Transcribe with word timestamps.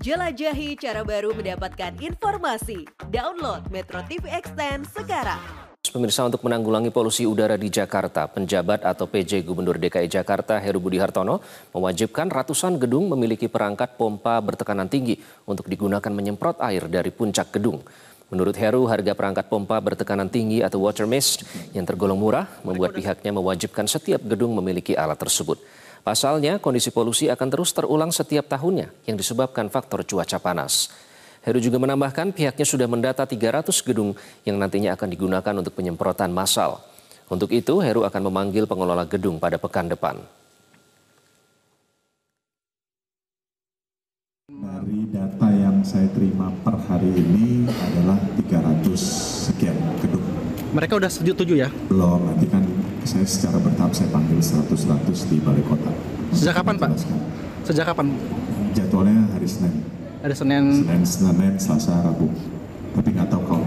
Jelajahi 0.00 0.80
cara 0.80 1.04
baru 1.04 1.36
mendapatkan 1.36 1.92
informasi. 2.00 2.88
Download 3.12 3.68
Metro 3.68 4.00
TV 4.08 4.32
Extend 4.32 4.88
sekarang. 4.88 5.36
Pemirsa 5.92 6.24
untuk 6.24 6.40
menanggulangi 6.40 6.88
polusi 6.88 7.28
udara 7.28 7.60
di 7.60 7.68
Jakarta, 7.68 8.24
penjabat 8.24 8.80
atau 8.80 9.04
PJ 9.04 9.44
Gubernur 9.44 9.76
DKI 9.76 10.08
Jakarta 10.08 10.56
Heru 10.56 10.80
Budi 10.80 10.96
Hartono 10.96 11.44
mewajibkan 11.76 12.32
ratusan 12.32 12.80
gedung 12.80 13.12
memiliki 13.12 13.44
perangkat 13.44 14.00
pompa 14.00 14.40
bertekanan 14.40 14.88
tinggi 14.88 15.20
untuk 15.44 15.68
digunakan 15.68 16.08
menyemprot 16.08 16.56
air 16.64 16.88
dari 16.88 17.12
puncak 17.12 17.52
gedung. 17.60 17.84
Menurut 18.32 18.56
Heru, 18.56 18.88
harga 18.88 19.12
perangkat 19.12 19.52
pompa 19.52 19.76
bertekanan 19.84 20.32
tinggi 20.32 20.64
atau 20.64 20.80
water 20.80 21.04
mist 21.04 21.44
yang 21.76 21.84
tergolong 21.84 22.16
murah 22.16 22.48
membuat 22.64 22.96
pihaknya 22.96 23.36
mewajibkan 23.36 23.84
setiap 23.84 24.24
gedung 24.24 24.56
memiliki 24.56 24.96
alat 24.96 25.20
tersebut. 25.20 25.60
Pasalnya, 26.00 26.56
kondisi 26.56 26.88
polusi 26.88 27.28
akan 27.28 27.48
terus 27.52 27.76
terulang 27.76 28.08
setiap 28.08 28.48
tahunnya 28.48 28.88
yang 29.04 29.20
disebabkan 29.20 29.68
faktor 29.68 30.00
cuaca 30.08 30.40
panas. 30.40 30.88
Heru 31.40 31.60
juga 31.60 31.80
menambahkan 31.80 32.32
pihaknya 32.36 32.64
sudah 32.68 32.88
mendata 32.88 33.24
300 33.24 33.72
gedung 33.84 34.16
yang 34.44 34.60
nantinya 34.60 34.96
akan 34.96 35.08
digunakan 35.08 35.54
untuk 35.56 35.72
penyemprotan 35.76 36.32
massal. 36.32 36.80
Untuk 37.28 37.52
itu, 37.52 37.80
Heru 37.84 38.04
akan 38.04 38.32
memanggil 38.32 38.64
pengelola 38.64 39.04
gedung 39.04 39.36
pada 39.36 39.60
pekan 39.60 39.88
depan. 39.88 40.20
Dari 44.50 45.00
data 45.12 45.48
yang 45.52 45.84
saya 45.84 46.08
terima 46.16 46.52
per 46.64 46.76
hari 46.88 47.12
ini 47.12 47.68
adalah 47.68 48.18
300 48.40 48.96
sekian 49.52 49.76
gedung. 50.00 50.24
Mereka 50.76 50.96
udah 50.96 51.10
setuju 51.12 51.54
ya? 51.56 51.68
Belum, 51.88 52.20
nanti 52.24 52.46
kan 52.46 52.69
saya 53.04 53.24
secara 53.24 53.58
bertahap 53.60 53.92
saya 53.96 54.08
panggil 54.12 54.38
100-100 54.38 55.30
di 55.32 55.36
balai 55.40 55.64
kota. 55.64 55.90
Sejak 56.36 56.60
kapan 56.60 56.74
Pak? 56.78 56.90
Sejak 57.66 57.84
kapan? 57.88 58.12
Jadwalnya 58.76 59.26
hari 59.34 59.48
Senin. 59.48 59.74
Ada 60.20 60.34
Senin. 60.36 60.84
Senin, 60.84 61.02
Senin, 61.06 61.54
Selasa, 61.56 61.96
Rabu. 62.04 62.28
Tapi 62.92 63.08
nggak 63.16 63.28
tahu 63.32 63.42
kalau 63.48 63.64